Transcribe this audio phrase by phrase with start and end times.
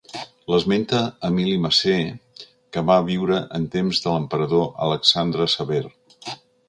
[0.51, 1.97] L'esmenta Emili Macer
[2.77, 5.83] que va viure en temps de l'emperador Alexandre Sever.